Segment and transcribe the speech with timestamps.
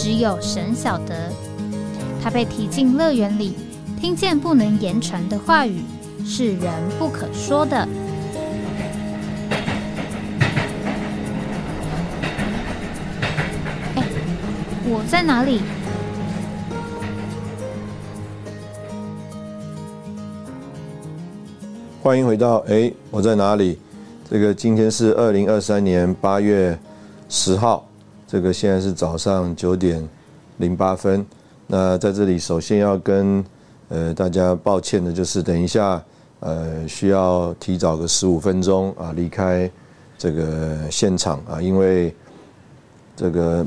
[0.00, 1.32] 只有神晓得，
[2.22, 3.56] 他被提进乐园里，
[4.00, 5.82] 听见不能言传的话语，
[6.24, 7.76] 是人不可说的。
[13.96, 14.04] 哎，
[14.84, 15.62] 我在哪里？
[22.00, 23.76] 欢迎回到哎，我在哪里？
[24.30, 26.78] 这个今天是二零二三年八月
[27.28, 27.84] 十号。
[28.30, 30.06] 这个现在是早上九点
[30.58, 31.24] 零八分，
[31.66, 33.42] 那在这里首先要跟
[33.88, 36.04] 呃大家抱歉的就是，等一下
[36.40, 39.70] 呃需要提早个十五分钟啊离开
[40.18, 42.14] 这个现场啊，因为
[43.16, 43.66] 这个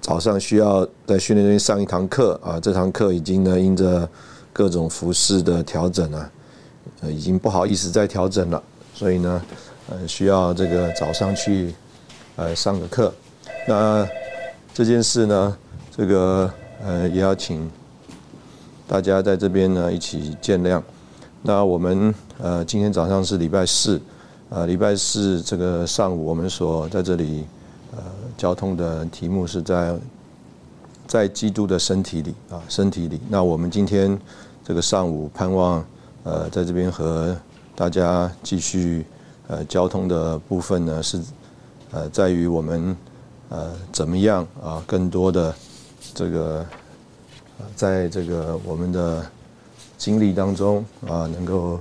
[0.00, 4.08] 早上需要在训练中心上一堂课啊，这堂课已经呢因着
[4.52, 6.30] 各种服饰的调整啊，
[7.02, 8.60] 呃已经不好意思再调整了，
[8.94, 9.40] 所以呢
[9.90, 11.72] 呃需要这个早上去
[12.34, 13.14] 呃上个课。
[13.64, 14.08] 那
[14.74, 15.56] 这件事呢，
[15.96, 16.52] 这个
[16.84, 17.70] 呃也要请
[18.88, 20.82] 大家在这边呢一起见谅。
[21.42, 24.00] 那我们呃今天早上是礼拜四，
[24.48, 27.44] 呃礼拜四这个上午我们所在这里
[27.92, 28.02] 呃
[28.36, 29.96] 交通的题目是在
[31.06, 33.20] 在基督的身体里啊身体里。
[33.28, 34.18] 那我们今天
[34.64, 35.84] 这个上午盼望
[36.24, 37.36] 呃在这边和
[37.76, 39.06] 大家继续
[39.46, 41.20] 呃交通的部分呢是
[41.92, 42.96] 呃在于我们。
[43.52, 44.82] 呃，怎么样啊？
[44.86, 45.54] 更多的
[46.14, 46.66] 这个，
[47.76, 49.26] 在这个我们的
[49.98, 51.78] 经历当中啊，能够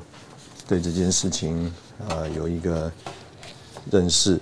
[0.67, 1.73] 对这件事情
[2.09, 2.91] 啊有一个
[3.89, 4.37] 认识。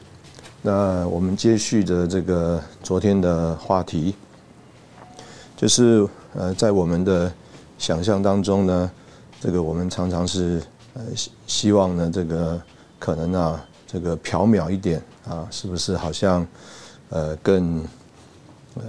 [0.64, 4.16] 那我们接续的这个昨天的话题，
[5.56, 7.32] 就是呃，在我们的
[7.78, 8.92] 想象当中呢，
[9.40, 10.60] 这个我们常常是
[10.96, 12.60] 呃希希望呢，这个
[12.98, 16.44] 可能啊，这个缥缈一点啊，是不是好像？
[17.10, 17.84] 呃，更
[18.76, 18.84] 呃，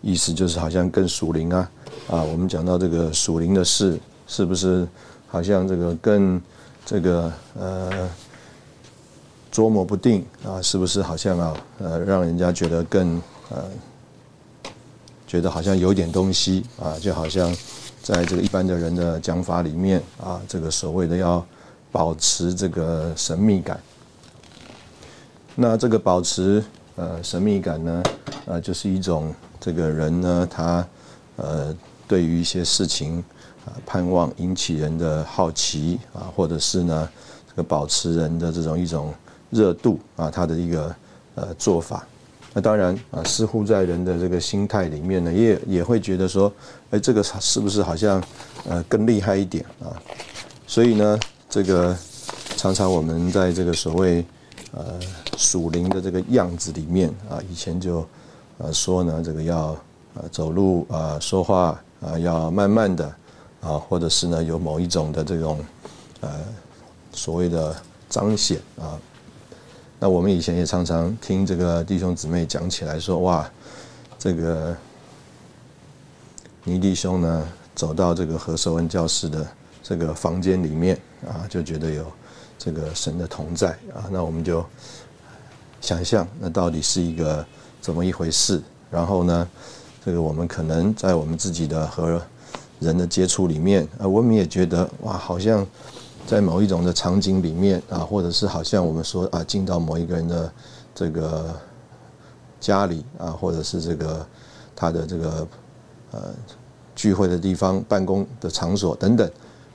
[0.00, 1.70] 意思就是好像更属灵啊
[2.08, 4.88] 啊，我们讲到这个属灵的事，是不是
[5.28, 6.40] 好像这个更
[6.86, 8.08] 这个呃
[9.50, 10.62] 捉摸不定啊？
[10.62, 13.20] 是不是好像啊呃，让人家觉得更
[13.50, 13.64] 呃，
[15.26, 16.98] 觉得好像有点东西啊？
[16.98, 17.54] 就好像
[18.02, 21.44] 在这个一般的人的讲法里面啊，这个所谓的要
[21.92, 23.78] 保持这个神秘感，
[25.54, 26.64] 那这个保持。
[26.96, 28.02] 呃，神秘感呢，
[28.46, 30.86] 呃，就是一种这个人呢，他
[31.34, 33.18] 呃，对于一些事情
[33.66, 37.08] 啊，盼望引起人的好奇啊，或者是呢，
[37.48, 39.12] 这个保持人的这种一种
[39.50, 40.94] 热度啊，他的一个
[41.34, 42.06] 呃做法。
[42.52, 46.52] 那当然啊，似乎在人的这个心态里面呢，也也会觉得说，
[46.90, 48.22] 哎，这个是不是好像
[48.68, 49.90] 呃更厉害一点啊？
[50.64, 51.18] 所以呢，
[51.50, 51.96] 这个
[52.56, 54.24] 常常我们在这个所谓。
[54.76, 54.98] 呃，
[55.36, 58.04] 属灵的这个样子里面啊，以前就
[58.58, 59.76] 呃说呢，这个要
[60.14, 63.06] 呃走路啊，说话啊，要慢慢的
[63.60, 65.64] 啊，或者是呢有某一种的这种
[66.22, 66.28] 呃
[67.12, 67.76] 所谓的
[68.08, 68.98] 彰显啊。
[70.00, 73.48] 那我们以前也常常听这个弟兄姊妹讲起来说，哇，
[74.18, 74.76] 这个
[76.64, 79.46] 倪弟兄呢走到这个何寿恩教室的
[79.84, 82.04] 这个房间里面啊，就觉得有。
[82.64, 84.64] 这个神的同在啊，那我们就
[85.82, 87.44] 想象，那到底是一个
[87.78, 88.62] 怎么一回事？
[88.90, 89.46] 然后呢，
[90.02, 92.22] 这个我们可能在我们自己的和
[92.80, 95.66] 人的接触里面啊，我们也觉得哇，好像
[96.26, 100.50] 在某一种的场景里面啊，或者是好像我们说啊，进到某一个人的
[100.94, 101.54] 这个
[102.58, 104.26] 家里啊，或者是这个
[104.74, 105.48] 他的这个
[106.12, 106.34] 呃
[106.94, 109.30] 聚会的地方、办公的场所等等。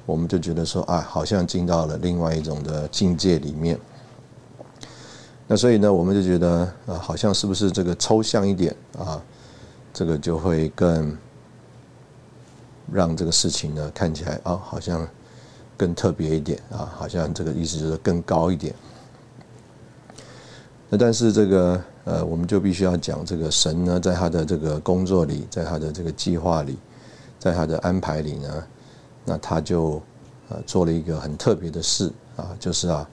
[0.09, 3.79] 我们就觉得说啊，好像进到了另外一种的境界里面。
[5.45, 9.21] 那所以呢，我们就觉得啊，好像是不是这个抽象一点啊，
[9.93, 11.15] 这个就会更
[12.91, 15.07] 让这个事情呢看起来啊，好像
[15.77, 18.73] 更特别一点啊，好像这个意思就是更高一点。
[20.89, 26.79] 那但是这个呃，我们就必须要讲这个神呢，在他的这个工作里，在他的这个计划里，
[27.37, 28.63] 在他的安排里呢。
[29.25, 30.01] 那他就
[30.49, 33.07] 呃做了一个很特别的事啊，就是啊，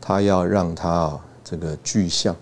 [0.00, 2.34] 他要让他啊这个具象，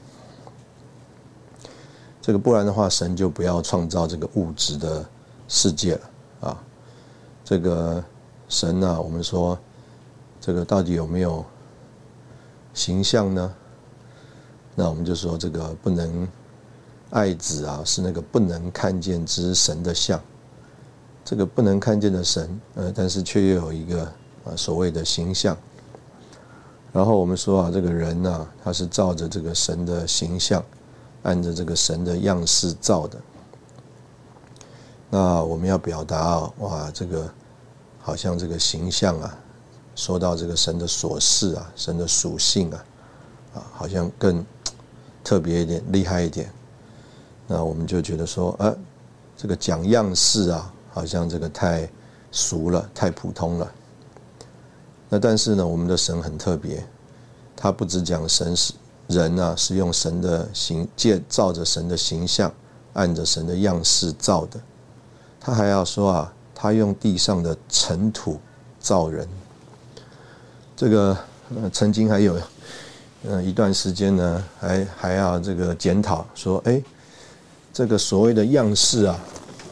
[2.21, 5.05] 这个不然的话，神就不要创造这个物质的
[5.49, 6.11] 世界了
[6.49, 6.63] 啊。
[7.45, 8.05] 这个
[8.49, 9.59] 神呢，我们说
[10.41, 11.45] 这个到底有没有
[12.75, 13.55] 形象呢？
[14.75, 16.29] 那我们就说这个不能
[17.11, 20.21] 爱子啊，是那个不能看见之神的像。
[21.29, 24.03] 这个不能看见的神，呃，但是却又有一个
[24.47, 25.55] 啊所谓的形象。
[26.91, 30.65] 然后我们说啊，这个人呢，他是照着这个神的形象，
[31.25, 33.19] 按着这个神的样式造的。
[35.11, 37.31] 那我们要表达啊，哇，这个
[38.01, 39.39] 好像这个形象啊，
[39.95, 42.85] 说到这个神的所事啊，神的属性啊，
[43.57, 44.43] 啊，好像更
[45.23, 46.51] 特别一点，厉害一点。
[47.47, 48.75] 那我们就觉得说，呃，
[49.37, 51.89] 这个讲样式啊，好像这个太
[52.33, 53.73] 俗了，太普通了。
[55.09, 56.85] 那但是呢，我们的神很特别，
[57.55, 58.75] 他不只讲神是
[59.07, 62.53] 人啊，是用神的形借照着神的形象，
[62.95, 64.59] 按着神的样式造的。
[65.41, 68.41] 他还要说啊，他用地上的尘土
[68.81, 69.29] 造人。
[70.77, 71.17] 这个
[71.55, 72.37] 呃，曾经还有
[73.25, 76.83] 呃一段时间呢，还还要这个检讨说，哎，
[77.73, 79.19] 这个所谓的样式啊，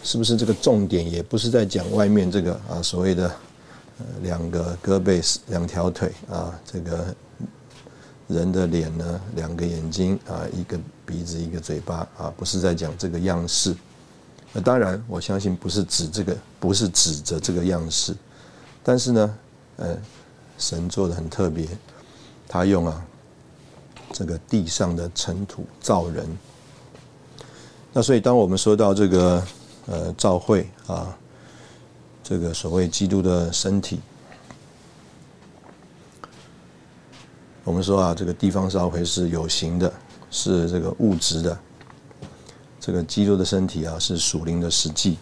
[0.07, 3.31] 是不是这个重点也不是在讲外面这个啊所谓的。
[4.21, 7.17] 两个胳膊，两条腿啊，这个
[8.29, 13.75] 人的脸呢，两个眼睛啊，一个鼻子，一个嘴巴啊，不是在讲这个样式。
[14.53, 18.15] 那当然，我相信不是指这个，不是指着这个样式。
[18.85, 19.39] 但是呢，
[19.77, 19.97] 呃，
[20.59, 21.67] 神做的很特别，
[22.47, 23.03] 他用啊
[24.13, 26.29] 这个地上的尘土造人。
[27.95, 29.43] 那所以，当我们说到这个
[29.87, 31.17] 呃召会啊。
[32.29, 34.01] 这个所谓基督的身体，
[37.63, 39.93] 我们说啊，这个地方召会是有形的，
[40.29, 41.57] 是这个物质的；
[42.81, 45.19] 这个基督的身体啊，是属灵的实际。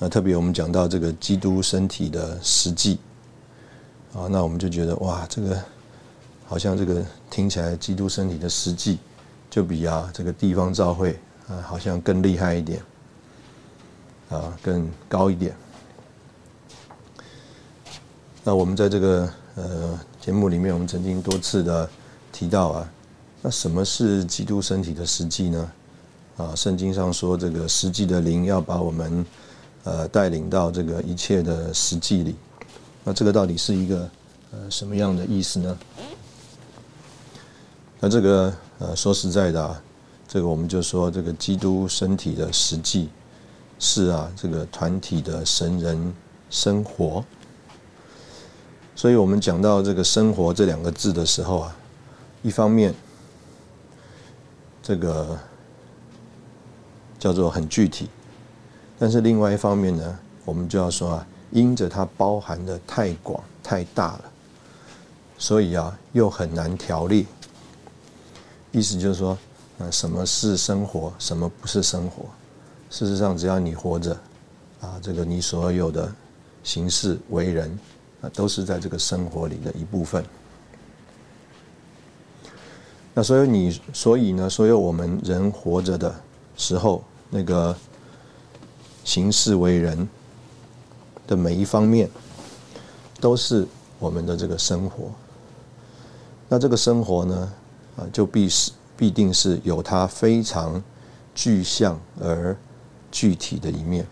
[0.00, 2.98] 那特别我们讲到这个基督身体的实际，
[4.12, 5.62] 啊，那我们就觉得哇，这个
[6.46, 8.98] 好像这个听起来基督身体的实际，
[9.48, 11.16] 就比啊这个地方召会
[11.46, 12.82] 啊，好像更厉害一点。
[14.30, 15.54] 啊，更高一点。
[18.42, 21.88] 那我们在这个呃节目里面，我们曾经多次的
[22.32, 22.92] 提到啊，
[23.42, 25.72] 那什么是基督身体的实际呢？
[26.36, 29.26] 啊，圣经上说这个实际的灵要把我们
[29.84, 32.34] 呃带领到这个一切的实际里。
[33.04, 34.08] 那这个到底是一个
[34.52, 35.78] 呃什么样的意思呢？
[37.98, 39.82] 那这个呃说实在的啊，
[40.26, 43.08] 这个我们就说这个基督身体的实际。
[43.82, 46.14] 是啊，这个团体的神人
[46.50, 47.24] 生活，
[48.94, 51.74] 所以我们讲到这个“生活”这两个字的时候啊，
[52.42, 52.94] 一方面
[54.82, 55.38] 这个
[57.18, 58.10] 叫做很具体，
[58.98, 64.24] 但是另外一方面呢，我们就要说啊，因着它包含的太广太大了，
[65.38, 67.24] 所以啊，又很难条列。
[68.72, 69.38] 意思就是说，
[69.78, 72.26] 呃，什么是生活，什么不是生活？
[72.90, 74.12] 事实上，只要你活着，
[74.80, 76.12] 啊，这个你所有的
[76.64, 77.78] 行事为人，
[78.20, 80.24] 啊，都是在这个生活里的一部分。
[83.14, 86.12] 那所以你，所以呢，所有我们人活着的
[86.56, 87.74] 时候，那个
[89.04, 90.08] 行事为人
[91.28, 92.10] 的每一方面，
[93.20, 93.64] 都是
[94.00, 95.12] 我们的这个生活。
[96.48, 97.52] 那这个生活呢，
[97.96, 100.82] 啊，就必是必定是有它非常
[101.36, 102.56] 具象而。
[103.10, 104.06] 具体的一面，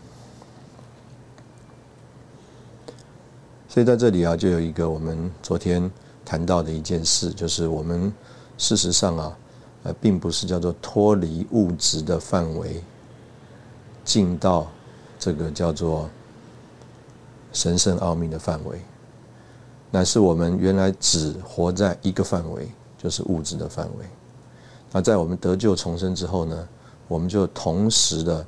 [3.69, 5.89] 所以在这里啊，就有一个我们昨天
[6.25, 8.13] 谈到的一件事，就是我们
[8.57, 9.37] 事实上啊，
[9.85, 12.83] 呃，并不是叫做脱离物质的范围，
[14.05, 14.67] 进到
[15.17, 16.11] 这个叫做
[17.53, 18.81] 神圣奥秘的范围，
[19.93, 24.05] 乃是我们原来只活在一个范围，就是物质的范围。
[24.91, 26.69] 那在我们得救重生之后呢，
[27.07, 28.45] 我们就同时的。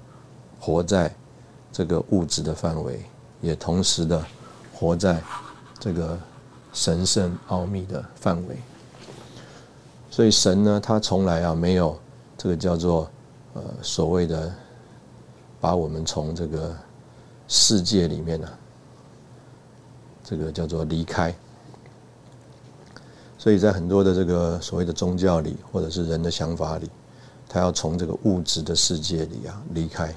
[0.61, 1.13] 活在
[1.73, 3.03] 这个物质的范围，
[3.41, 4.23] 也同时的
[4.75, 5.23] 活在
[5.79, 6.19] 这个
[6.73, 8.57] 神圣奥秘的范围。
[10.11, 11.99] 所以神呢，他从来啊没有
[12.37, 13.11] 这个叫做
[13.55, 14.53] 呃所谓的
[15.61, 16.77] 把我们从这个
[17.49, 18.49] 世界里面呢，
[20.23, 21.35] 这个叫做离开。
[23.39, 26.91] 所以在很多的这个所谓的宗教里，或者是人的想法里，
[27.49, 30.15] 他要从这个物质的世界里啊离开。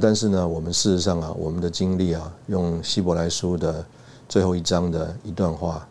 [0.00, 3.84] 但是呢，我们事实上啊，我们的经历啊，用希伯来书的
[4.28, 5.86] 最后一章的一段话，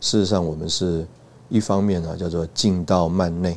[0.00, 1.06] 事实上我们是
[1.48, 3.54] 一方面呢，叫做进到幔内；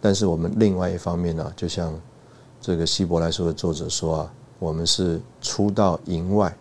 [0.00, 1.92] 但是我们另外一方面呢，就像
[2.60, 6.56] 这个希伯来书的作者说啊，我们是出到营外，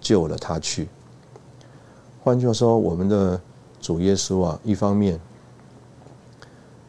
[0.00, 0.88] 救了他去。
[2.22, 3.40] 换句话说，我们的
[3.80, 5.20] 主耶稣啊，一方面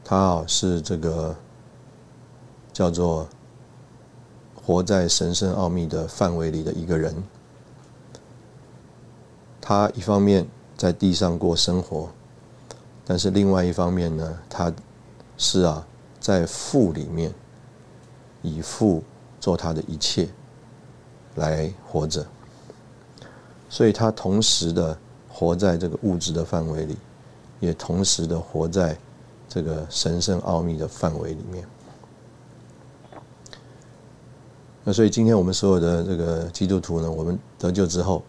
[0.03, 1.35] 他啊是这个
[2.71, 3.27] 叫做
[4.67, 7.23] 活在神圣奥秘的范围里的一个人，
[9.61, 10.45] 他一方面
[10.75, 12.09] 在地上过生活，
[13.05, 14.73] 但是另外一方面呢，他
[15.37, 15.87] 是啊
[16.19, 17.33] 在父里面
[18.41, 19.01] 以父
[19.39, 20.27] 做他的一切
[21.35, 22.27] 来活着，
[23.69, 24.97] 所以他同时的。
[25.39, 26.97] 活在这个物质的范围里，
[27.59, 28.97] 也同时的活在
[29.47, 31.63] 这个神圣奥秘的范围里面。
[34.87, 38.23] 那所以今天我们所有的这个基督徒呢，我们得救之后，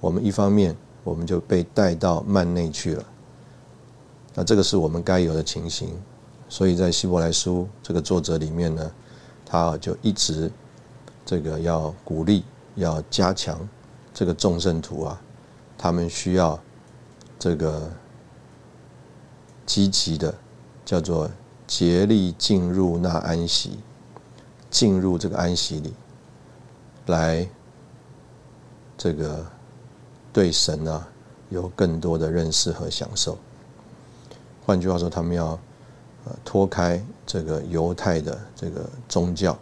[0.00, 3.04] 我们一方面我们就被带到幔内去了。
[4.34, 5.90] 那这个是我们该有的情形。
[6.48, 8.90] 所以在希伯来书这个作者里面呢，
[9.46, 10.50] 他就一直
[11.24, 12.42] 这个要鼓励、
[12.74, 13.56] 要加强
[14.12, 15.22] 这个众圣徒啊。
[15.78, 16.58] 他们需要
[17.38, 17.88] 这个
[19.64, 20.34] 积极的，
[20.84, 21.30] 叫做
[21.68, 23.78] 竭力进入那安息，
[24.74, 25.94] 进入这个安息里，
[27.06, 27.48] 来
[28.98, 29.46] 这个
[30.32, 31.06] 对神啊
[31.48, 33.38] 有更多的认识和享受。
[34.66, 35.56] 换句话说，他们要
[36.24, 39.52] 呃脱开这个犹太的这个宗教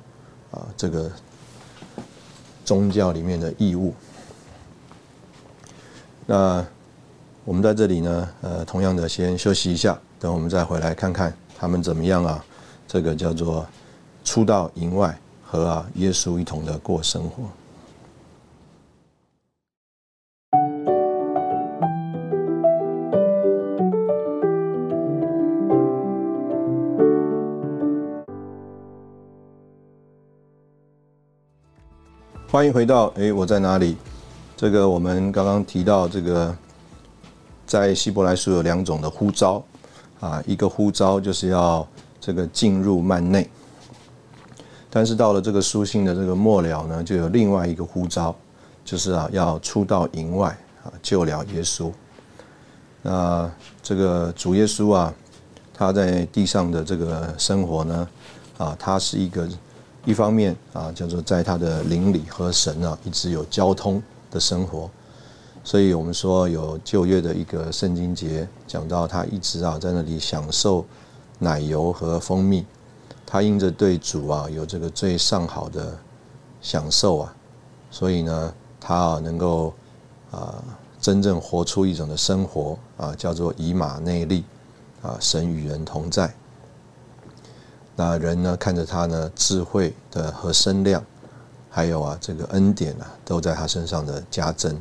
[0.51, 1.13] 啊，这个
[2.65, 3.93] 宗教里面的义务。
[6.25, 6.65] 那
[7.45, 12.43] 我们在这里呢，呃，同样的先休息一下，等我们再回来看看他们怎么样啊？
[12.89, 13.67] 这个叫做
[14.25, 17.45] 出到营外和啊耶稣一同的过生活。
[32.49, 33.97] 欢迎回到哎，我在哪里？
[34.55, 36.55] 这个我们刚刚提到，这个
[37.65, 39.65] 在希伯来书有两种的呼召
[40.21, 41.89] 啊，一个呼召就是要
[42.21, 43.49] 这个进入幔内，
[44.95, 48.37] 但是到了这个书信的这个末了呢，就有另外一个呼召，
[48.85, 50.49] 就是啊要出到营外
[50.85, 51.91] 啊救了耶稣。
[53.01, 53.51] 那
[53.83, 55.15] 这个主耶稣啊，
[55.73, 58.09] 他在地上的这个生活呢，
[58.59, 59.49] 啊，他是一个
[60.05, 64.03] 一方面啊叫做在他的灵里和神啊一直有交通。
[64.33, 64.89] 的生活，
[65.63, 70.83] 所以我们说有旧约的一个圣经节讲到他一直啊在那里享受
[71.39, 72.65] 奶油和蜂蜜，
[73.33, 75.97] 他因着对主啊有这个最上好的
[76.61, 77.35] 享受啊，
[77.91, 79.73] 所以呢他啊能够
[80.31, 80.63] 啊
[81.01, 84.45] 真正活出一种的生活啊叫做以马内利
[85.01, 86.35] 啊神与人同在，
[87.97, 91.03] 那人呢看着他呢智慧的和身量。
[91.71, 94.79] 还有啊，这个恩典啊，都在他身上的加增。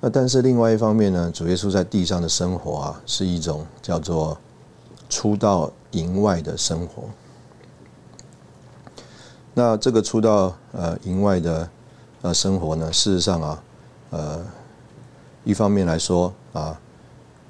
[0.00, 4.38] 那但是另外一方面呢，主耶稣在地上的生活啊，是一种叫做
[5.14, 7.04] 出到营外的生活。
[9.54, 11.70] 那这个出到呃营外的
[12.22, 13.62] 呃生活呢，事实上啊，
[14.10, 14.44] 呃，
[15.44, 16.76] 一方面来说啊，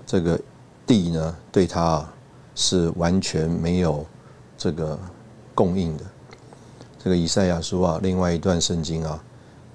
[0.04, 0.38] 这个
[0.86, 2.12] 地呢，对他啊
[2.54, 4.04] 是完全没有
[4.58, 4.98] 这个
[5.54, 6.04] 供应的。
[7.02, 9.18] 这个以赛亚书啊，另外一段圣经啊，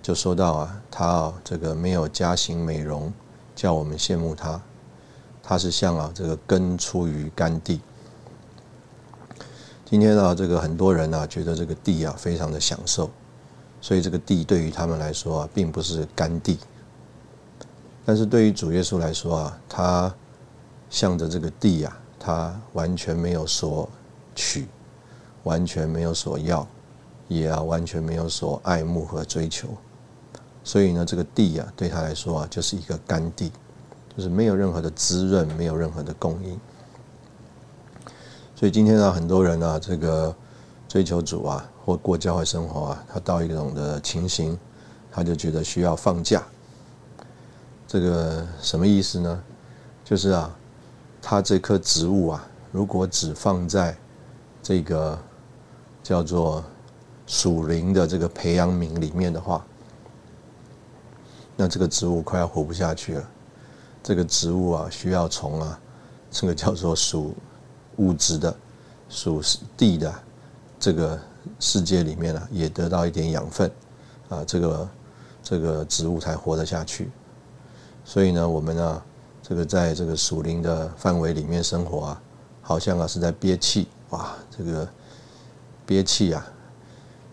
[0.03, 3.11] 就说到啊，他啊这个没有加行美容，
[3.55, 4.61] 叫我们羡慕他。
[5.49, 7.81] 他是像啊这个根出于干地。
[9.83, 13.09] 今天啊，这个很多人啊觉得这个地啊非常的享受，
[13.81, 16.59] 所以这个地对于他们来说啊，并不是干地。
[18.05, 20.13] 但是对于主耶稣来说啊，他
[20.87, 23.89] 向着这个地啊，他完全没有所
[24.35, 24.67] 取，
[25.41, 26.67] 完全没有所要。
[27.27, 29.67] 也啊，完全没有所爱慕和追求，
[30.63, 33.51] 所以呢，这个地啊，对他来说啊，就是一个干地，
[34.19, 36.59] 就是没有任何的滋润，没有任何的供应。
[38.53, 40.35] 所以今天呢，很多人啊，这个
[40.89, 44.59] 追求主啊，或过教会生活啊，他到一种的情形，
[45.09, 46.43] 他就觉得需要放假。
[47.87, 49.41] 这个什么意思呢？
[50.03, 50.53] 就是啊，
[51.21, 53.95] 他这棵植物啊，如果只放在
[54.61, 55.17] 这个
[56.03, 56.61] 叫做
[57.25, 59.65] 属灵的这个培养皿里面的话，
[61.55, 63.29] 那这个植物快要活不下去了。
[64.09, 65.79] 这个植物啊，需要从啊，
[66.31, 67.35] 这个叫做属
[67.97, 68.55] 物质的、
[69.07, 69.39] 属
[69.77, 70.11] 地的
[70.79, 71.19] 这个
[71.59, 73.71] 世界里面啊，也得到一点养分
[74.27, 74.89] 啊，这个
[75.43, 77.11] 这个植物才活得下去。
[78.03, 79.01] 所以呢，我们呢，
[79.43, 82.21] 这个在这个属灵的范围里面生活啊，
[82.63, 84.89] 好像啊是在憋气，哇，这个
[85.85, 86.43] 憋气啊，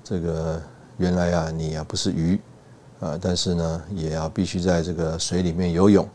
[0.04, 0.61] 这个
[0.99, 2.38] 原来啊你啊不是鱼
[3.00, 6.06] 啊，但是呢也要必须在这个水里面游泳，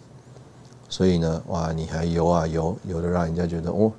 [0.91, 3.89] 所以呢，哇，你还游啊游，游的让人家觉得哦，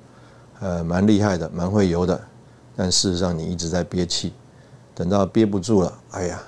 [0.61, 2.21] 呃，蛮厉害的，蛮会游的，
[2.77, 4.35] 但事实上你一直在憋气，
[4.95, 6.43] 等到憋不住了，哎呀，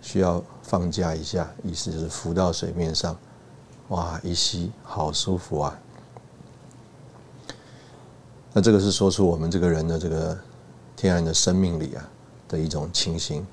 [0.00, 3.14] 需要放假一下，意思就是浮到水面上，
[3.88, 5.78] 哇，一吸好舒服啊。
[8.54, 10.36] 那这个是说出我们这个人的这个
[10.96, 12.08] 天然的生命力啊
[12.48, 13.46] 的一种情形。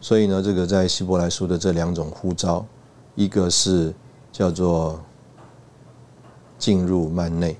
[0.00, 2.64] 所以呢，这个在希伯来书的这两种呼召，
[3.14, 3.94] 一个是
[4.36, 5.00] 叫做
[6.58, 7.56] 进入幔内，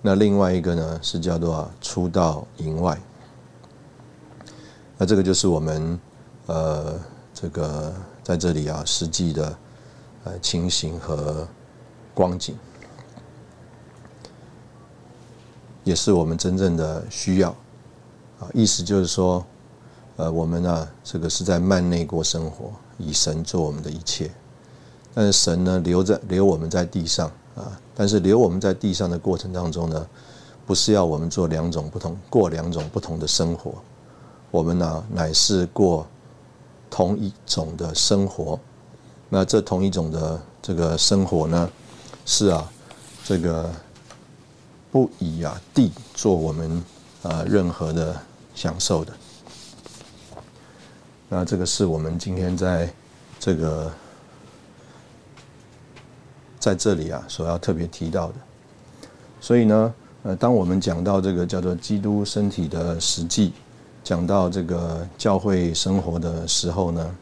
[0.00, 2.96] 那另外一个呢是叫做出到营外。
[4.96, 5.98] 那这个就是我们
[6.46, 6.94] 呃
[7.34, 7.92] 这个
[8.22, 9.58] 在这里啊实际的
[10.22, 11.48] 呃情形和
[12.14, 12.56] 光景。
[15.82, 17.50] 也是我们真正的需要，
[18.38, 19.44] 啊，意思就是说，
[20.14, 24.30] 呃，我们呢，这个是在幔内过生活，以神做我们的一切，
[25.16, 30.06] 但是神呢，留在留我们在地上啊，但是留我们在地上的过程当中呢，
[30.66, 33.76] 不是要我们做两种不同，过两种不同的生活，
[34.50, 36.06] 我们呢，乃是过
[36.90, 38.60] 同一种的生活，
[39.30, 41.70] 那这同一种的这个生活呢，
[42.26, 42.70] 是啊，
[43.24, 43.70] 这个。
[44.88, 46.82] 不以啊地做我们
[47.22, 48.18] 啊任何的
[48.54, 49.12] 享受的，
[51.28, 52.90] 那这个是我们今天在
[53.38, 53.92] 这个
[56.66, 58.34] 在这里啊所要特别提到的。
[59.40, 59.94] 所以呢，
[60.24, 63.52] 呃，当我们讲到这个叫做基督身体的实际，
[64.02, 67.16] 讲到这个教会生活的时候呢，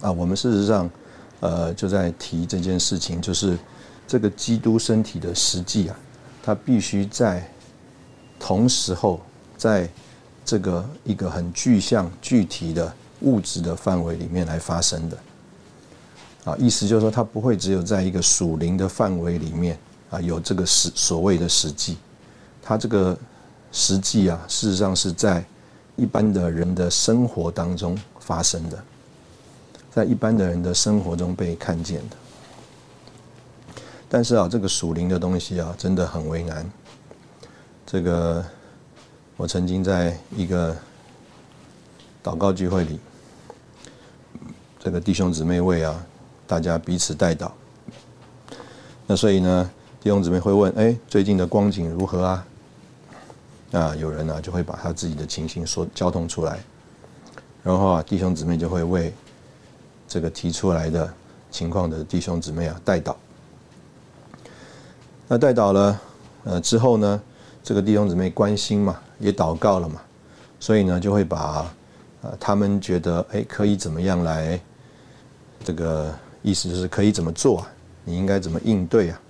[0.00, 0.90] 啊，我们事实上
[1.38, 3.56] 呃就在提这件事情，就是
[4.04, 5.96] 这个基督身体的实际啊。
[6.42, 7.48] 它必须在
[8.40, 9.20] 同时候，
[9.56, 9.88] 在
[10.44, 15.16] 这个一个很具象、具体的物质的范围里面来发生的。
[16.44, 19.78] 啊，意思就是说，它不会只有在一个属灵的范围里面
[20.10, 21.96] 啊有这个实所谓的实际，
[22.62, 23.16] 它这个
[23.72, 25.42] 实际啊，事实上是在
[25.96, 28.84] 一般的人的生活当中发生的，
[29.90, 32.16] 在一般的人的生活中被看见的。
[34.08, 36.70] 但是啊，这个属灵的东西啊，真的很为难。
[37.86, 38.44] 这个
[39.36, 40.76] 我曾经在一个
[42.22, 43.00] 祷告聚会里，
[44.78, 46.06] 这个弟兄姊妹为啊，
[46.46, 47.50] 大家彼此代祷。
[49.06, 52.46] 那所以呢，弟兄姊妹会问：哎，最近的光景如何啊？
[53.72, 56.60] 啊，有人呢就会把他自己的情形说交通出来，
[57.62, 59.12] 然后啊，弟兄姊妹就会为
[60.06, 61.12] 这个提出来的
[61.50, 63.16] 情况的弟兄姊妹啊代祷。
[65.26, 66.00] 那带倒了，
[66.44, 67.20] 呃之后呢，
[67.64, 70.00] 这个弟兄姊妹关心嘛，也祷告了嘛，
[70.60, 71.66] 所以呢就会把，
[72.22, 74.60] 呃他们觉得哎可以怎么样来，
[75.64, 77.72] 这个意思就是可以怎么做啊？
[78.04, 79.20] 你应该怎么应对啊？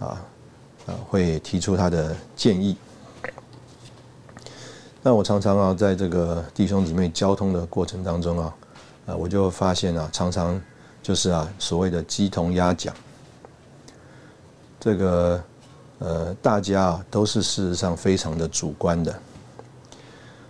[0.00, 0.06] 啊
[0.86, 2.76] 啊会提出他的建议。
[5.02, 8.54] 那我常常啊在这个弟兄姊妹交通的过程当中啊，
[9.06, 10.60] 啊我就发现啊常常
[11.00, 12.92] 就是啊所谓的鸡同鸭讲。
[14.80, 15.42] 这个
[16.00, 19.16] 呃，大家啊都是事实上非常的主观的。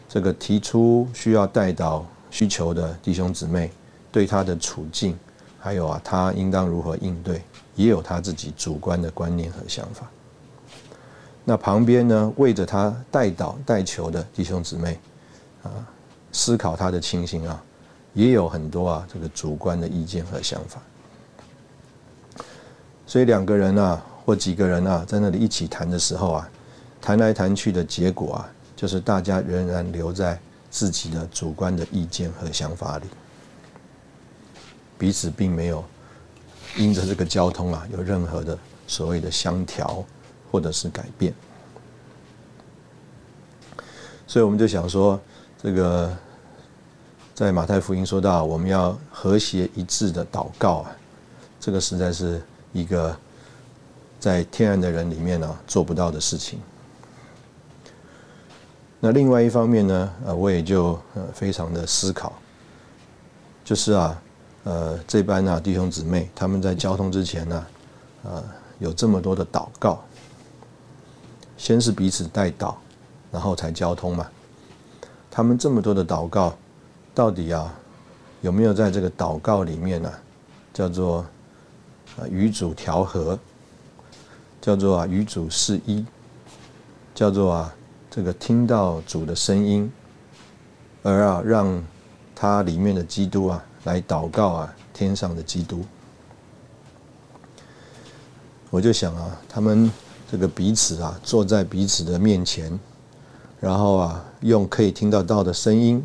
[0.08, 3.70] 这个提出需要带到需求的弟兄姊妹，
[4.10, 5.18] 对他的处境，
[5.58, 7.42] 还有啊他应当如何应对，
[7.74, 10.08] 也有他自己主观的观念和想法。
[11.44, 14.98] 那旁边呢，为着他带导带球的弟兄姊妹
[15.62, 15.70] 啊，
[16.32, 17.62] 思考他的情形啊，
[18.14, 20.80] 也有很多啊这个主观的意见和想法。
[23.06, 24.02] 所以两个人啊。
[24.28, 26.50] 或几个人啊，在那里一起谈的时候啊，
[27.00, 30.38] 谈来谈去的结果啊，就是大家仍然留在
[30.70, 33.06] 自己的主观的意见和想法里，
[34.98, 35.84] 彼此并没有
[36.76, 40.04] 因着这个交通啊，有任何的所谓的相调
[40.50, 41.32] 或者是改变。
[44.26, 45.18] 所以我们就想说，
[45.62, 46.14] 这个
[47.34, 50.96] 在马太福音说到我们要和谐一致的祷告啊，
[51.58, 53.16] 这个实在是一个。
[54.20, 56.58] 在天然的人里面呢，做不到的事情。
[58.98, 62.32] 那另外一方面呢，呃，我也就呃非常的思考，
[63.64, 64.20] 就是啊，
[64.68, 67.66] 呃，这班啊弟兄姊妹他们在交通之前呢，
[68.22, 68.44] 呃，
[68.78, 70.04] 有这么多的祷告，
[71.56, 72.74] 先是彼此带祷，
[73.32, 74.28] 然后才交通嘛。
[75.30, 76.54] 他们这么多的祷告，
[77.14, 77.74] 到底啊
[78.42, 80.12] 有没有在这个祷告里面呢，
[80.74, 81.24] 叫做
[82.18, 83.38] 呃与主调和？
[84.60, 86.04] 叫做啊与主是一，
[87.14, 87.74] 叫做啊
[88.10, 89.90] 这个听到主的声音，
[91.02, 91.82] 而啊让
[92.34, 95.82] 他里面的基督啊来祷告啊天上的基督。
[98.68, 99.90] 我就想啊，他们
[100.30, 102.78] 这个彼此啊坐在彼此的面前，
[103.58, 106.04] 然后啊用可以听得到的声音、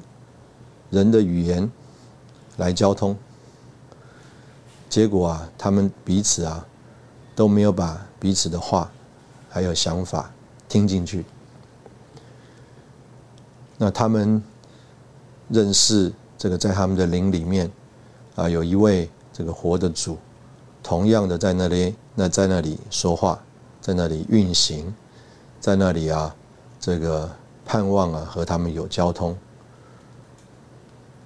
[0.89, 1.69] 人的语言
[2.55, 3.17] 来交通，
[4.89, 6.65] 结果啊他们彼此啊
[7.35, 8.89] 都没有把彼此的话
[9.49, 10.31] 还有想法
[10.69, 11.25] 听进去。
[13.77, 14.41] 那他们
[15.49, 17.71] 认识这个在他们的灵里面
[18.35, 20.17] 啊有一位这个活的主。
[20.83, 23.41] 同样的，在那里，那在那里说话，
[23.79, 24.93] 在那里运行，
[25.61, 26.35] 在那里啊，
[26.81, 27.33] 这个
[27.65, 29.33] 盼望啊，和他们有交通。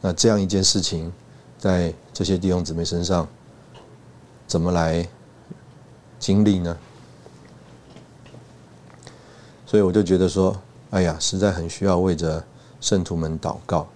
[0.02, 1.12] 那这样一件事情，
[1.58, 3.28] 在这些弟兄姊妹身上，
[4.46, 5.10] 怎么来
[6.20, 6.78] 经历呢？
[9.66, 10.56] 所以我就觉得说，
[10.92, 12.46] 哎呀，实在很需要为着
[12.80, 13.88] 圣徒们祷告。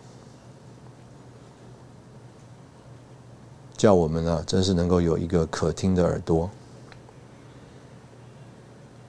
[3.81, 6.47] 叫我们啊，真是能够有一个可听的耳朵。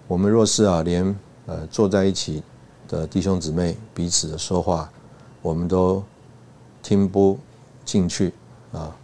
[0.08, 2.42] 我们若是啊，连呃坐在一起
[2.88, 4.90] 的弟兄姊妹彼此的说话，
[5.42, 6.02] 我们都
[6.82, 7.38] 听不
[7.84, 8.32] 进去
[8.72, 8.96] 啊，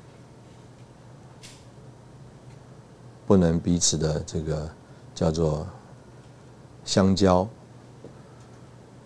[3.26, 4.66] 不能彼此的这个
[5.14, 5.66] 叫做
[6.83, 7.46] 相交。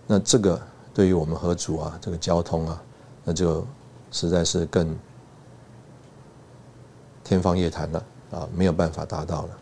[0.06, 0.62] 那这个
[0.94, 2.80] 对于我们和主啊，这个交通啊，
[3.24, 3.66] 那就
[4.12, 4.96] 实在是更。
[7.32, 9.58] 天方夜谭了啊，没有办法达到了。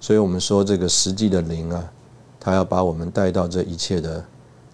[0.00, 1.92] 所以我们说，这个实际的灵啊，
[2.40, 4.24] 他要把我们带到这一切的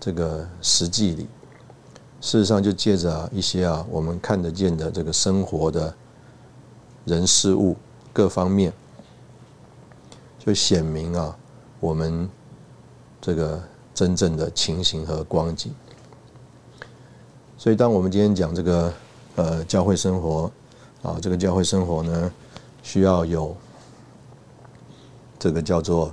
[0.00, 1.26] 这个实际里。
[2.22, 5.94] 事实上，就借着一些啊我们看得见的这个生活的
[7.04, 7.76] 人事物
[8.14, 8.72] 各方面，
[10.38, 11.36] 就显明啊
[11.80, 12.26] 我们
[13.20, 15.74] 这个真正的情形和光景。
[17.58, 18.92] 所以，当我们今天讲这个
[19.36, 20.50] 呃教会生活。
[21.02, 22.32] 啊，这个教会生活呢，
[22.82, 23.56] 需要有
[25.38, 26.12] 这个叫做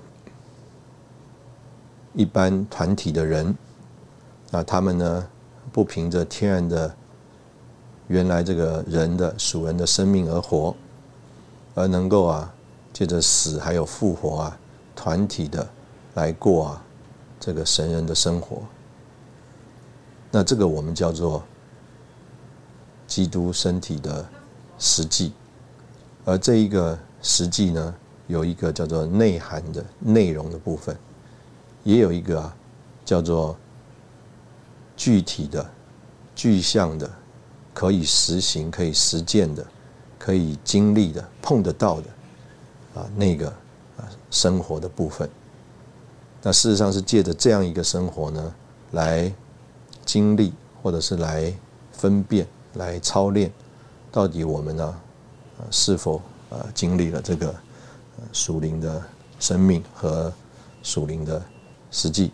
[2.14, 3.56] 一般团体的人，
[4.52, 5.28] 啊，他们呢
[5.72, 6.96] 不凭着天然的
[8.08, 10.76] 原来这个人的属人的生命而活，
[11.74, 12.54] 而能够啊
[12.94, 14.58] 借着死还有复活啊，
[14.96, 15.68] 团体的
[16.14, 16.84] 来过啊
[17.40, 18.62] 这个神人的生活。
[20.30, 21.44] 那这个我们叫做
[23.08, 24.24] 基督身体的。
[24.86, 25.34] 实际，
[26.26, 27.96] 而这一个实际呢，
[28.28, 30.96] 有一个叫做内涵的内容的部分，
[31.84, 32.56] 也有一个啊
[33.04, 33.58] 叫做
[34.96, 35.68] 具体的、
[36.36, 37.10] 具象的、
[37.74, 39.66] 可以实行、可以实践的、
[40.20, 42.08] 可以经历的、碰得到的
[42.94, 43.50] 啊那个
[43.98, 45.28] 啊生活的部分。
[46.44, 48.54] 那事实上是借着这样一个生活呢，
[48.92, 49.34] 来
[50.06, 51.52] 经历或者是来
[51.92, 52.46] 分辨、
[52.76, 53.52] 来操练。
[54.16, 54.96] 到底我们呢，
[55.72, 57.54] 是否呃经历了这个
[58.32, 59.04] 属灵的
[59.42, 60.32] 生命和
[60.82, 61.44] 属灵的
[61.92, 62.32] 实际？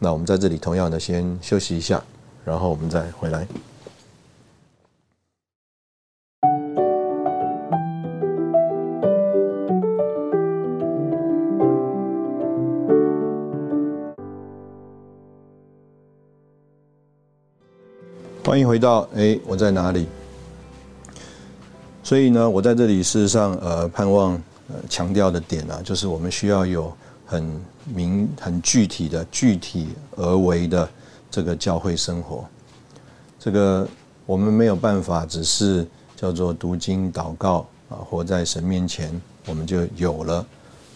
[0.00, 2.02] 那我们在这里同样的先休息一下，
[2.44, 3.46] 然后我们再回来。
[18.44, 20.08] 欢迎回到哎，我在哪里？
[22.06, 24.34] 所以呢，我在这里事实上，呃，盼望
[24.68, 30.88] 呃强调的点呢，就是我们需要有很明、很具体的、具体而为的
[31.32, 32.44] 这个教会生活。
[33.40, 33.88] 这个
[34.24, 40.46] 我们没有办法，只是叫做读经、祷告啊，活在神面前，我们就有了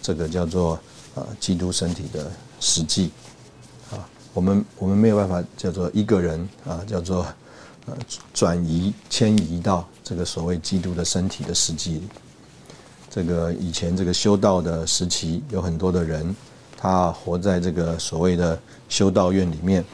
[0.01, 0.79] 这个叫做
[1.17, 3.11] 啊基督身体的实际
[3.91, 3.99] 啊。
[4.33, 7.27] 我们我们没有办法叫做一个人啊，叫做。
[7.87, 7.97] 呃，
[8.35, 12.09] 转移迁移到这个所谓基督的身体的实际里。
[13.09, 16.35] 这个以前这个修道的时期，有很多的人，
[16.77, 19.85] 他活在这个所谓的修道院里面。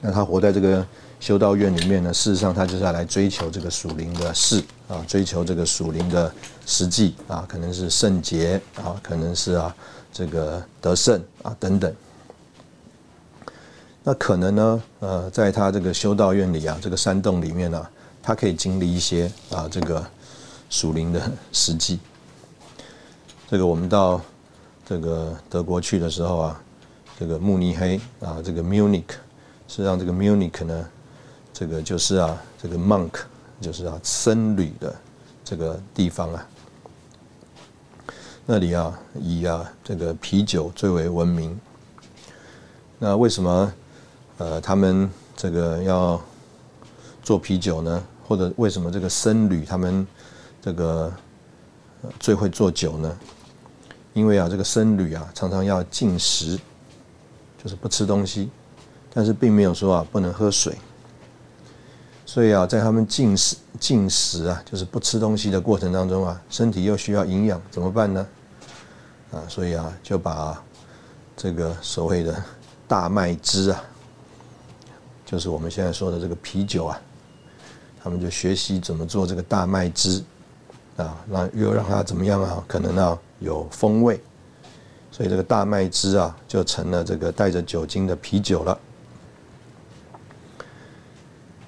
[0.00, 0.86] 那他活在这个
[1.20, 6.34] 修道院里面呢，事实上他就是要来追求这个属灵的事啊，追求这个属灵的
[6.66, 9.74] 实际啊，可能是圣洁啊，可能是啊
[10.12, 11.94] 这个得胜啊等等。
[14.06, 14.82] 那可能呢？
[15.00, 17.88] 呃，在他这个修道院里啊，这个山洞里面呢，
[18.22, 20.06] 他可以经历一些啊，这个
[20.68, 21.98] 属灵的实际。
[23.48, 24.20] 这个我们到
[24.84, 26.62] 这个德国去的时候啊，
[27.18, 29.08] 这个慕尼黑啊，这个 Munich，
[29.68, 30.86] 实际上这个 Munich 呢，
[31.50, 33.20] 这个就是啊，这个 monk，
[33.58, 34.94] 就是啊僧侣的
[35.42, 36.46] 这个地方啊。
[38.44, 41.58] 那里啊以啊这个啤酒最为闻名。
[42.98, 43.72] 那为什么
[44.38, 46.20] 呃他们这个要
[47.22, 48.02] 做啤酒呢？
[48.26, 50.06] 或者为什么这个僧侣他们
[50.60, 51.12] 这个
[52.18, 53.18] 最会做酒呢？
[54.12, 56.58] 因为啊这个僧侣啊常常要禁食，
[57.62, 58.50] 就是不吃东西，
[59.12, 60.76] 但是并没有说啊不能喝水。
[62.26, 68.26] 所以啊，在他们进食、进食啊，就是不吃东西的过程当中啊，身体又需要营养，怎么办呢？
[69.30, 70.60] 啊，所以啊，就把
[71.36, 72.42] 这个所谓的
[72.88, 73.84] 大麦汁啊，
[75.24, 77.00] 就是我们现在说的这个啤酒啊，
[78.02, 80.22] 他们就学习怎么做这个大麦汁
[80.96, 82.62] 啊，那又让它怎么样啊？
[82.68, 84.20] 可能啊有风味，
[85.10, 88.78] 所以这个大麦汁啊，就成了这个带着酒精的啤酒了。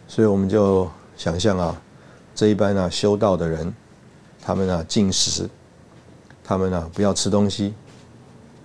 [0.07, 1.83] 所以我们就想象啊，
[2.35, 3.75] 这一班啊修道的人，
[4.41, 5.49] 他们啊进食，
[6.45, 7.75] 他们啊不要吃东西，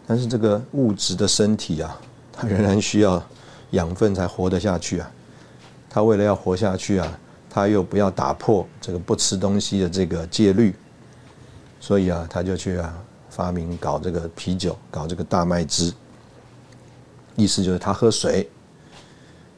[0.06, 2.00] 但是这个物质的身体啊，
[2.32, 3.22] 它仍然需要
[3.72, 5.12] 养分才活得下去啊。
[5.90, 10.74] 他为了要活下去啊，他又不要打破这个不吃东西的这个戒律，
[11.82, 12.98] 所以啊，他就去啊
[13.30, 15.94] 发明搞这个啤酒，搞这个大麦汁，
[17.36, 18.50] 意思就是他喝水。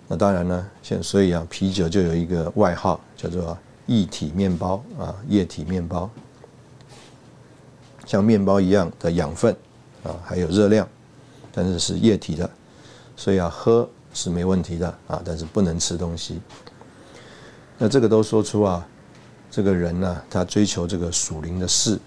[0.08, 6.10] 那当然呢，现所以啊，啤酒就有一个外号叫做液体面包啊，液体面包，
[8.06, 9.56] 像面包一样的养分
[10.04, 10.88] 啊，还有热量，
[11.52, 12.50] 但是是液体的，
[13.16, 16.40] 所以啊，喝是没问题的啊，但是不能吃东西。
[17.78, 18.88] 那这个都说出啊，
[19.52, 22.00] 这个人呢，他追求这个属灵的事，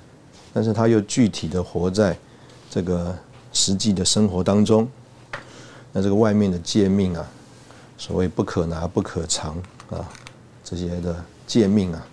[0.54, 2.16] 但是他又具体的活在
[2.70, 3.14] 这个
[3.52, 4.88] 实际的生活当中，
[5.92, 7.28] 那这个外面的诫命啊。
[7.98, 9.56] 所谓不可拿、不可藏
[9.88, 10.06] 啊，
[10.62, 11.16] 这些的
[11.46, 12.06] 诫命啊，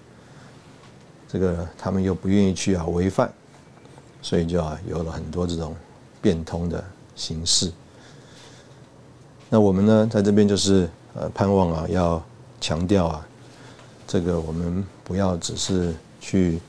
[1.27, 3.29] 这个他们又不愿意去啊违反，
[4.21, 5.75] 所以就啊有了很多这种
[6.21, 6.81] 变通的
[7.17, 7.69] 形式。
[9.53, 12.19] 那我们呢，在这边就是呃盼望啊，要
[12.59, 13.27] 强调啊，
[14.07, 16.59] 这个我们不要只是去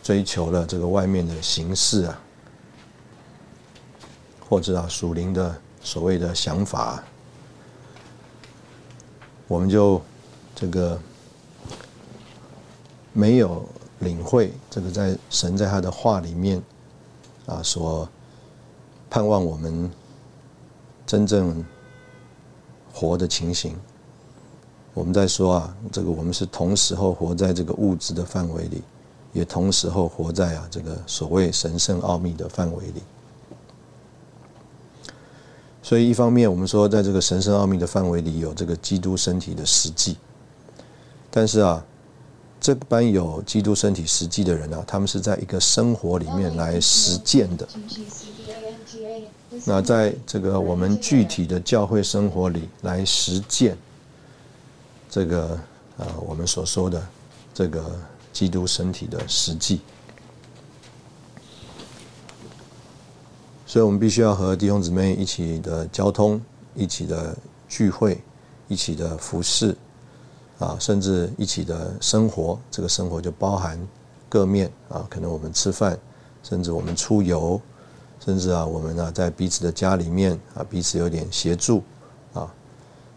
[0.00, 2.20] 追求了这个外面的形式啊，
[4.48, 7.02] 或者啊属灵的所谓的想法。
[9.48, 10.00] 我们就
[10.54, 10.96] 这个
[13.12, 13.68] 没有
[13.98, 16.62] 领会这个在神在他的话里面
[17.46, 18.08] 啊所
[19.10, 19.90] 盼望我们
[21.06, 21.64] 真正
[22.92, 23.76] 活的情形。
[24.94, 28.82] 我们在说啊，这个我们是同时候活在这个物质的范围里，
[29.32, 33.02] 也同时候活在啊这个所谓神圣奥秘的范围里。
[35.82, 40.16] 所以，一方面我们说，在这个神圣奥秘的范围里有这个基督身体的实际，
[41.30, 41.84] 但是啊，
[42.62, 47.68] 这班有基督身体实际的人啊，他们是在一个生活里面来实践的。
[49.64, 53.76] 那在这个我们具体的教会生活里来实践
[55.10, 55.58] 这个
[55.96, 57.04] 呃我们所说的
[57.52, 57.84] 这个
[58.32, 59.80] 基督身体的实际。
[63.66, 66.40] 所以我们必须要和弟兄姊妹一起的交通，
[66.76, 67.36] 一起的
[67.68, 68.22] 聚会，
[68.68, 69.76] 一起的服侍，
[70.62, 72.56] 啊，甚至一起的生活。
[72.70, 73.76] 这个生活就包含
[74.28, 75.98] 各面啊，可能我们吃饭，
[76.44, 77.60] 甚至我们出游，
[78.20, 81.82] 甚至啊，我们呢在彼此的家里面啊，彼此有点协助
[82.32, 82.54] 啊，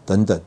[0.04, 0.40] 等等。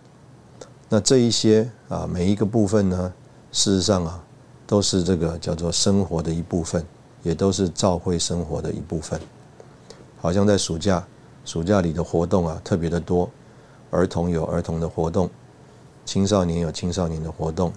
[0.90, 3.14] 那这一些啊，每一个部分呢，
[3.54, 4.22] 事实上啊，
[4.68, 6.86] 都是这个叫做生活的一部分，
[7.24, 9.18] 也都是教会生活的一部分。
[10.20, 11.08] 好像在暑假，
[11.46, 13.30] 暑假里的活动啊特别的多，
[13.90, 15.30] 儿童有儿童的活动，
[16.10, 17.72] 青少年有青少年的活动，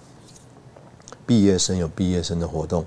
[1.26, 2.86] 毕业生有毕业生的活动，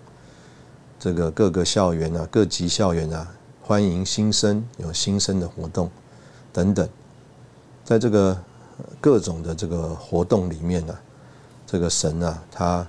[0.97, 3.31] 这个各个校园啊，各级校园啊，
[3.61, 5.91] 欢迎新生有新生的活动，
[6.51, 6.89] 等等，
[7.83, 8.35] 在这个
[8.99, 10.97] 各种的这个活动里面呢，
[11.67, 12.81] 这个神啊，他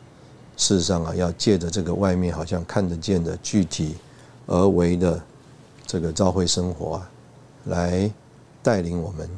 [0.57, 3.97] 事实上啊，要借着这个外面好像看得见的具体
[4.47, 5.23] 而为的。
[5.87, 7.11] 这个教会生活啊，
[7.67, 8.11] 来
[8.63, 9.29] 带领我们，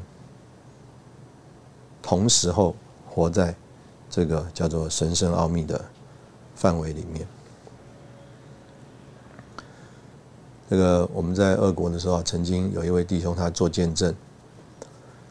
[2.01, 2.77] 同时候
[3.19, 3.53] 活在
[4.09, 5.85] 这个叫做神圣奥秘的
[6.55, 7.27] 范围里面。
[10.71, 14.15] 这个我们在俄国的时候，曾经有一位弟兄他做见证，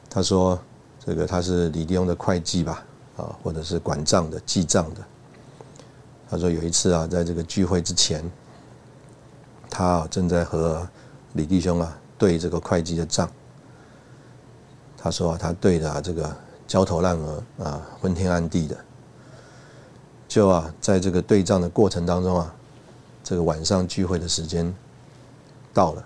[0.10, 0.60] 他说
[1.00, 2.84] ：“这个他是李弟兄的会计吧，
[3.16, 5.02] 啊，或者是管账的、记账的。”
[6.30, 8.30] 他说有一次啊，在这个聚会之前，
[9.70, 10.86] 他正在和
[11.34, 13.32] 李弟兄啊，对这个会计的账，
[14.98, 16.36] 他说啊，他对的这个
[16.68, 18.78] 焦头烂额啊，昏天暗地的，
[20.28, 22.54] 就啊，在这个对账的过程当中啊，
[23.24, 24.72] 这个晚上聚会的时间
[25.74, 26.06] 到了，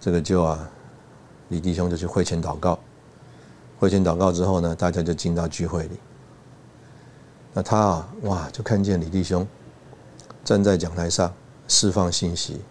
[0.00, 0.70] 这个就啊，
[1.50, 2.78] 李弟兄就去会前祷告。
[3.78, 5.98] 会前祷告之后呢，大家就进到聚会里。
[7.52, 9.46] 那他啊，哇，就看见李弟兄
[10.44, 11.34] 站在讲台上
[11.66, 12.62] 释放信息，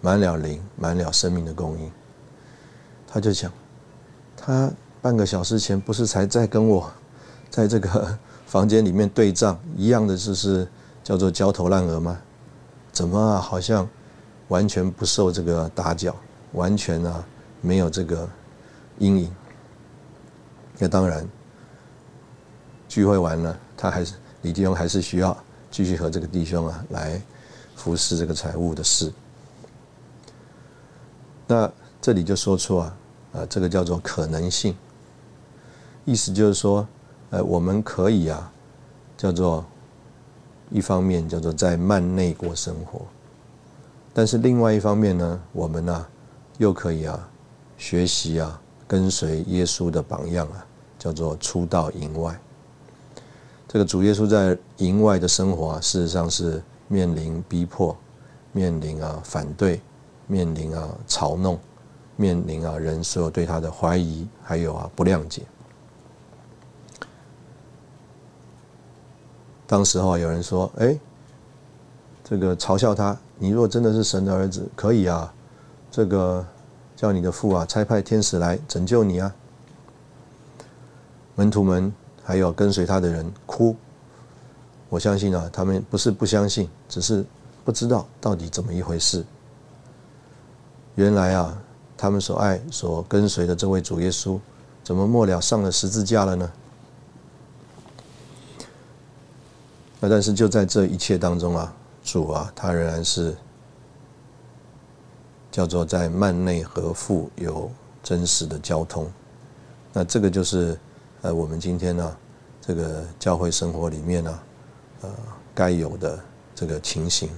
[0.00, 1.92] 满了灵，满了生命的供应。
[3.06, 3.52] 他就讲，
[4.36, 4.70] 他
[5.02, 6.90] 半个小时前不是才在跟我
[7.48, 10.66] 在这个 房间里面对账一样的，就是
[11.02, 12.18] 叫做焦头烂额吗？
[12.92, 13.88] 怎么啊，好像
[14.48, 16.14] 完全不受这个打搅，
[16.52, 17.24] 完全啊
[17.60, 18.28] 没有这个
[18.98, 19.34] 阴影。
[20.78, 21.26] 那当然，
[22.88, 25.36] 聚会完了，他还是李弟兄还是需要
[25.70, 27.22] 继续和这个弟兄啊来
[27.76, 29.12] 服侍这个财务的事。
[31.46, 32.96] 那这里就说出啊，
[33.32, 34.74] 啊，这个叫做可能性，
[36.10, 36.86] 意思就是说，
[37.30, 38.52] 呃，我们可以啊，
[39.16, 39.64] 叫做
[40.70, 43.02] 一方面叫做在慢内过生活，
[44.12, 46.06] 但是另外一方面呢，我们呢
[46.58, 47.28] 又可以啊
[47.78, 50.66] 学习啊跟随耶稣的榜样啊。
[51.00, 52.38] 叫做出到营外，
[53.66, 57.96] 这个主耶稣在营外的生活啊，事实上是面临逼迫，
[58.52, 59.80] 面临啊反对，
[60.26, 61.58] 面临啊嘲弄，
[62.16, 65.40] 面临啊人所有对他的怀疑，还有啊不谅解。
[69.70, 70.98] 当时候有人说：“哎，
[72.24, 75.32] 这个嘲笑他，你若真的是神的儿子，可以啊，
[75.92, 76.44] 这个
[76.96, 79.32] 叫你的父啊差派天使来拯救你啊。”
[81.36, 83.76] 门徒们还有跟随他的人哭，
[84.88, 87.24] 我相信啊，他们不是不相信，只是
[87.64, 89.24] 不知道到底怎么一回事。
[90.96, 91.56] 原来啊，
[91.96, 94.36] 他们所爱、所跟随的这位主耶稣，
[94.82, 96.50] 怎么末了上了十字架了呢？
[100.00, 103.36] 那但是就在这一切当中啊，主啊，他仍然是
[105.52, 107.70] 叫做在幔内和父有
[108.02, 109.08] 真实的交通。
[109.92, 110.78] 那这个就是。
[111.22, 112.16] 呃，我们今天呢，
[112.62, 114.40] 这个教会生活里面呢，
[115.02, 115.10] 呃，
[115.54, 116.18] 该有的
[116.54, 117.28] 这个情形，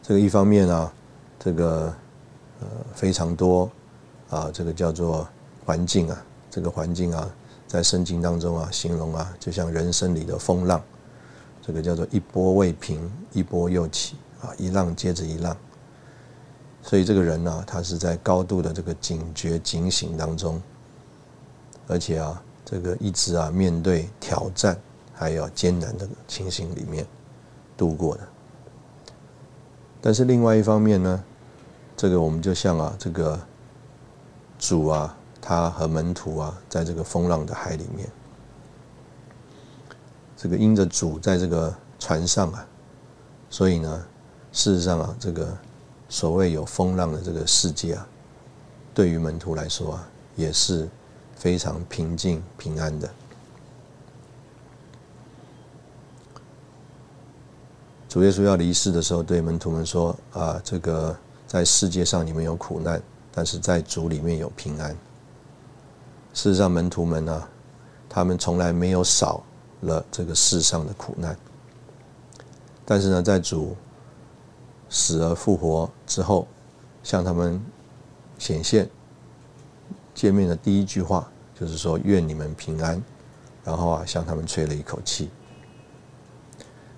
[0.00, 0.92] 这个一方面呢，
[1.36, 1.92] 这个
[2.60, 3.68] 呃非常多
[4.30, 5.26] 啊，这个叫做
[5.66, 7.28] 环境啊，这个环境啊，
[7.68, 10.82] 在圣经当中啊，形容啊，就像人生里的风浪，
[11.60, 12.98] 这个叫做一波未平，
[13.32, 15.54] 一波又起啊，一浪接着一浪。
[16.80, 20.62] 所以这个人呢，他是在高度的这个警觉、警醒当中，
[21.86, 24.80] 而且啊，这个一直啊面对挑战
[25.12, 27.06] 还有艰难的情形里面
[27.76, 28.26] 度过的。
[30.00, 31.22] 但是另外一方面呢，
[31.96, 33.38] 这个我们就像啊，这个
[34.58, 35.17] 主啊，
[35.48, 38.06] 他和门徒啊，在这个风浪的海里面，
[40.36, 42.66] 这个因着主在这个船上啊，
[43.48, 44.06] 所以呢，
[44.52, 45.56] 事实上啊，这个。
[46.10, 48.08] 所谓有风浪的这个世界啊，
[48.94, 50.88] 对于门徒来说啊，也是
[51.36, 53.06] 非常平静平安的。
[58.08, 61.14] 主耶稣要离世的时候，对门徒们说：“啊，这个
[61.46, 64.96] 在世界上你们有苦难，但是在主里面有平安。”
[66.32, 67.48] 事实上，门徒们呢，
[68.08, 69.42] 他们从来没有少
[69.80, 71.36] 了这个世上的苦难，
[72.84, 73.76] 但是呢，在主。
[74.90, 76.48] 死而复活之后，
[77.02, 77.62] 向他们
[78.38, 78.88] 显现
[80.14, 82.98] 见面的第一句话就是说：“愿你们平安。”
[83.62, 85.28] 然后啊，向他们吹了一口气。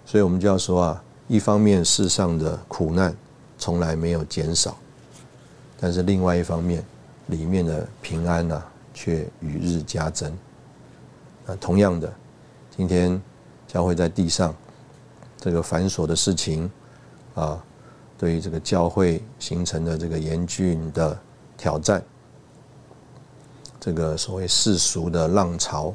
[0.06, 3.12] 所以我们就要说啊，一方面世上的苦难
[3.58, 4.76] 从来没有减少，
[5.80, 6.84] 但是另外一方面，
[7.26, 8.62] 里面的平安呢
[9.00, 10.36] 却与日加增。
[11.46, 12.12] 那同样的，
[12.76, 13.18] 今天
[13.66, 14.54] 教会在地上
[15.38, 16.70] 这个繁琐的事情
[17.34, 17.64] 啊。
[18.18, 21.18] 对于这个教会形成的这个严峻的
[21.56, 22.02] 挑战，
[23.80, 25.94] 这个所谓世俗的浪潮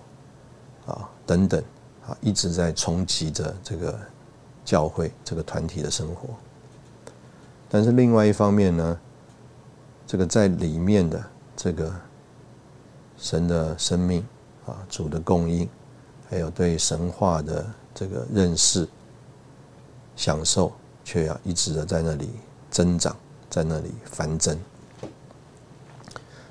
[0.87, 1.63] 啊等等
[2.07, 3.99] 啊，一直在冲击着这个
[4.63, 6.29] 教会这个团体的生活。
[7.69, 8.99] 但是另外一方面呢，
[10.07, 11.23] 这个在里面的
[11.55, 11.93] 这个
[13.17, 14.25] 神的生命
[14.65, 15.69] 啊，主的供应，
[16.29, 18.87] 还有对神话的这个认识、
[20.15, 20.71] 享受。
[21.07, 22.31] 却要一直的在那里
[22.71, 23.15] 增长，
[23.47, 24.59] 在那里繁增。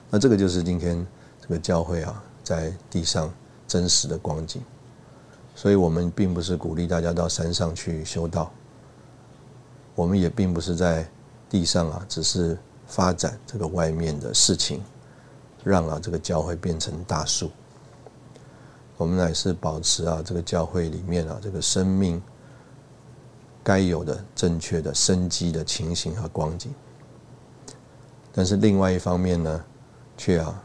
[0.08, 1.04] 那这个就是今天
[1.42, 3.28] 这个教会啊，在地上
[3.66, 4.62] 真实的光景。
[5.56, 8.48] 所以我们并不是鼓励大家到山上去修道，
[9.96, 11.04] 我们也并不是在
[11.50, 12.56] 地上啊，只是
[12.86, 14.80] 发展这个外面的事情，
[15.64, 17.50] 让啊这个教会变成大树。
[18.96, 22.22] 我们乃是保持啊这个教会里面啊这个生命
[23.62, 26.72] 该有的正确的生机的情形和光景。
[28.32, 29.64] 但是另外一方面呢，
[30.16, 30.62] 却啊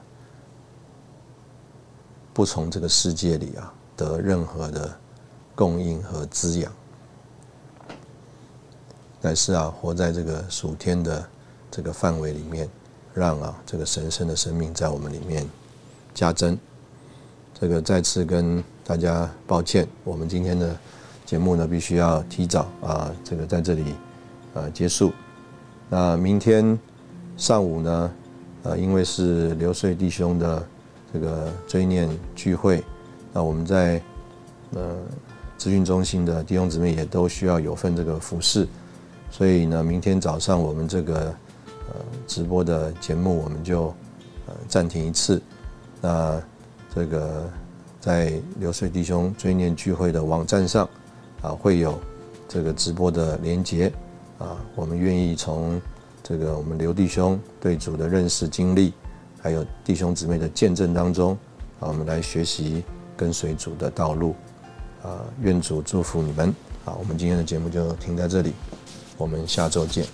[2.33, 4.95] 不从这个世界里啊得任何的
[5.55, 6.71] 供应和滋养，
[9.21, 11.27] 乃是啊活在这个属天的
[11.69, 12.69] 这个范围里面，
[13.13, 15.47] 让啊这个神圣的生命在我们里面
[16.13, 16.57] 加增。
[17.59, 20.75] 这个再次跟大家抱歉，我们今天的
[21.25, 23.95] 节目呢必须要提早啊这个在这里
[24.53, 25.11] 呃结束。
[25.89, 26.77] 那明天。
[27.37, 28.11] 上午呢，
[28.63, 30.67] 呃，因为是刘穗弟兄的
[31.13, 32.83] 这个追念聚会，
[33.31, 34.01] 那我们在
[34.71, 34.97] 呃
[35.57, 38.67] 资讯中心的弟兄姊妹也都需要有份这个服饰，
[39.31, 41.33] 所以呢，明天早上我们这个
[42.27, 43.93] 直播的节目我们就
[44.47, 45.41] 呃暂停一次。
[46.01, 46.41] 那
[46.93, 47.49] 这个
[47.99, 50.89] 在刘穗弟兄追念聚会的网站上
[51.41, 51.99] 啊，会有
[52.47, 53.91] 这个直播的连接
[54.37, 55.79] 啊，我们愿意从。
[56.21, 58.93] 这个我们刘弟兄对主的认识经历，
[59.41, 61.31] 还有弟兄姊妹的见证当中，
[61.79, 62.83] 啊，我们来学习
[63.17, 64.35] 跟随主的道路，
[65.01, 66.53] 啊，愿主祝福你们。
[66.85, 68.53] 好，我们今天的节目就停在这里，
[69.17, 70.05] 我们下周见。